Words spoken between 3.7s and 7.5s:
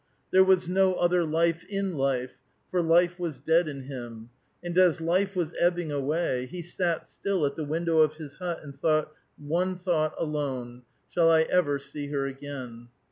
him; and as life was ebbing away, he sat still